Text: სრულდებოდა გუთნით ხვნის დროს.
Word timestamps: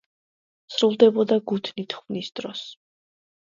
სრულდებოდა 0.75 1.37
გუთნით 1.53 1.97
ხვნის 2.01 2.33
დროს. 2.43 2.65